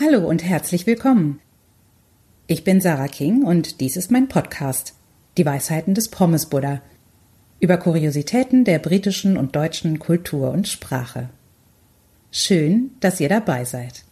[0.00, 1.38] Hallo und herzlich willkommen.
[2.48, 4.94] Ich bin Sarah King und dies ist mein Podcast,
[5.36, 6.82] Die Weisheiten des Pommes Buddha,
[7.60, 11.28] über Kuriositäten der britischen und deutschen Kultur und Sprache.
[12.32, 14.02] Schön, dass ihr dabei seid.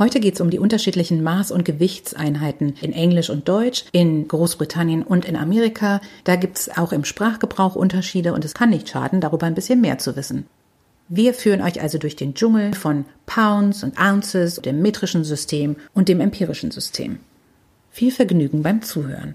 [0.00, 5.04] Heute geht es um die unterschiedlichen Maß- und Gewichtseinheiten in Englisch und Deutsch, in Großbritannien
[5.04, 6.00] und in Amerika.
[6.24, 9.80] Da gibt es auch im Sprachgebrauch Unterschiede und es kann nicht schaden, darüber ein bisschen
[9.80, 10.46] mehr zu wissen.
[11.14, 16.08] Wir führen euch also durch den Dschungel von Pounds und Ounces, dem metrischen System und
[16.08, 17.20] dem empirischen System.
[17.90, 19.34] Viel Vergnügen beim Zuhören.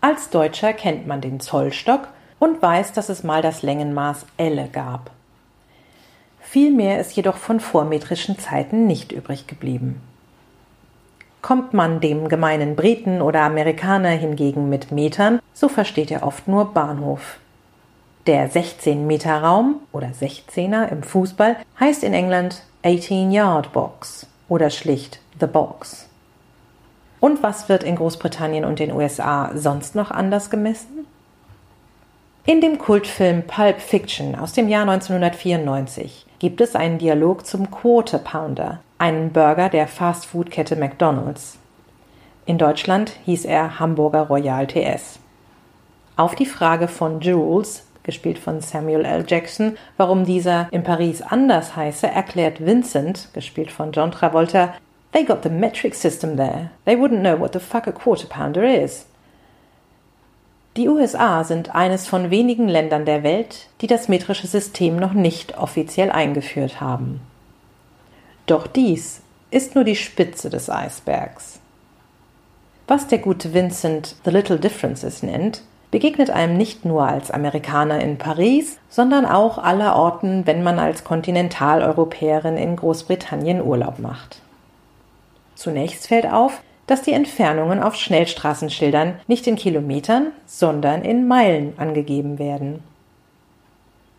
[0.00, 2.08] Als Deutscher kennt man den Zollstock
[2.38, 5.10] und weiß, dass es mal das Längenmaß Elle gab.
[6.40, 10.00] Viel mehr ist jedoch von vormetrischen Zeiten nicht übrig geblieben.
[11.42, 16.72] Kommt man dem gemeinen Briten oder Amerikaner hingegen mit Metern, so versteht er oft nur
[16.72, 17.38] Bahnhof.
[18.26, 24.70] Der 16 Meter Raum oder 16er im Fußball heißt in England 18 Yard Box oder
[24.70, 26.08] schlicht The Box.
[27.20, 30.95] Und was wird in Großbritannien und den USA sonst noch anders gemessen?
[32.48, 38.18] In dem Kultfilm Pulp Fiction aus dem Jahr 1994 gibt es einen Dialog zum Quarter
[38.18, 41.58] Pounder, einen Burger der Fastfood-Kette McDonald's.
[42.44, 45.18] In Deutschland hieß er Hamburger Royal TS.
[46.14, 49.24] Auf die Frage von Jules, gespielt von Samuel L.
[49.26, 54.74] Jackson, warum dieser in Paris anders heiße, erklärt Vincent, gespielt von John Travolta,
[55.10, 56.70] They got the metric system there.
[56.84, 59.06] They wouldn't know what the fuck a quarter pounder is.
[60.76, 65.56] Die USA sind eines von wenigen Ländern der Welt, die das metrische System noch nicht
[65.56, 67.22] offiziell eingeführt haben.
[68.44, 71.60] Doch dies ist nur die Spitze des Eisbergs.
[72.86, 78.18] Was der gute Vincent The Little Differences nennt, begegnet einem nicht nur als Amerikaner in
[78.18, 84.42] Paris, sondern auch allerorten, wenn man als Kontinentaleuropäerin in Großbritannien Urlaub macht.
[85.54, 92.38] Zunächst fällt auf, dass die Entfernungen auf Schnellstraßenschildern nicht in Kilometern, sondern in Meilen angegeben
[92.38, 92.82] werden.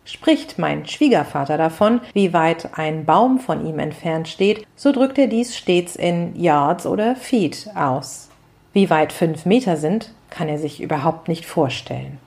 [0.04, 5.26] Spricht mein Schwiegervater davon, wie weit ein Baum von ihm entfernt steht, so drückt er
[5.26, 8.30] dies stets in Yards oder Feet aus.
[8.72, 12.18] Wie weit fünf Meter sind, kann er sich überhaupt nicht vorstellen.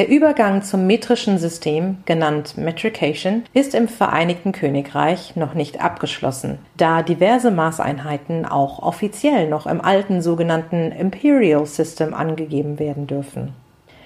[0.00, 7.02] Der Übergang zum metrischen System, genannt Metrication, ist im Vereinigten Königreich noch nicht abgeschlossen, da
[7.02, 13.52] diverse Maßeinheiten auch offiziell noch im alten sogenannten Imperial System angegeben werden dürfen.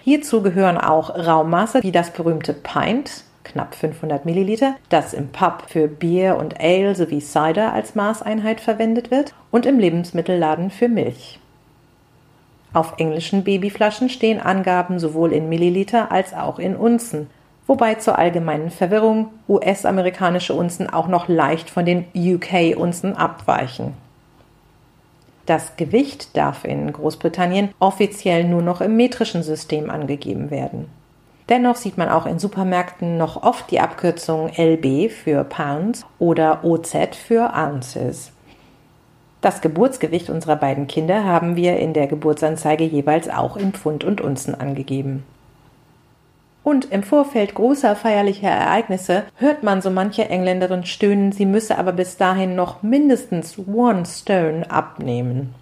[0.03, 5.87] Hierzu gehören auch Raummaße wie das berühmte Pint, knapp 500 Milliliter, das im Pub für
[5.87, 11.39] Bier und Ale sowie Cider als Maßeinheit verwendet wird und im Lebensmittelladen für Milch.
[12.75, 17.31] Auf englischen Babyflaschen stehen Angaben sowohl in Milliliter als auch in Unzen,
[17.69, 23.95] wobei zur allgemeinen Verwirrung US-amerikanische Unzen auch noch leicht von den UK-Unzen abweichen.
[25.47, 30.89] Das Gewicht darf in Großbritannien offiziell nur noch im metrischen System angegeben werden.
[31.49, 37.15] Dennoch sieht man auch in Supermärkten noch oft die Abkürzung LB für Pounds oder OZ
[37.15, 38.34] für Ounces.
[39.45, 44.23] Das Geburtsgewicht unserer beiden Kinder haben wir in der Geburtsanzeige jeweils auch in Pfund und
[44.23, 45.23] Unzen angegeben.
[46.63, 51.93] Und im Vorfeld großer feierlicher Ereignisse hört man so manche Engländerin stöhnen, sie müsse aber
[51.93, 55.55] bis dahin noch mindestens one stone abnehmen.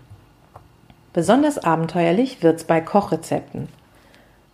[1.12, 3.66] Besonders abenteuerlich wird's bei Kochrezepten.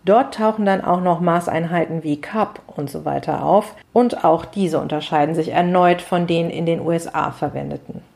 [0.07, 4.81] Dort tauchen dann auch noch Maßeinheiten wie Cup und so weiter auf, und auch diese
[4.81, 8.08] unterscheiden sich erneut von den in den USA verwendeten.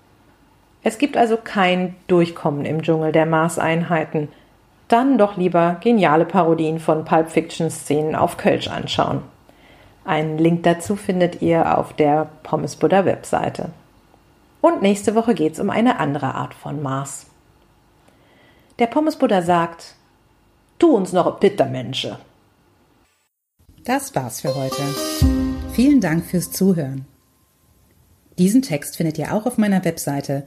[0.82, 4.28] Es gibt also kein Durchkommen im Dschungel der Maßeinheiten.
[4.88, 9.22] Dann doch lieber geniale Parodien von Pulp Fiction Szenen auf Kölsch anschauen.
[10.04, 13.70] Einen Link dazu findet ihr auf der Pommes Buddha Webseite.
[14.60, 17.26] Und nächste Woche geht's um eine andere Art von Maß.
[18.78, 19.94] Der Pommes Buddha sagt,
[20.78, 22.18] tu uns noch Pittermensche.
[23.84, 24.82] Das war's für heute.
[25.72, 27.06] Vielen Dank fürs Zuhören.
[28.38, 30.46] Diesen Text findet ihr auch auf meiner Webseite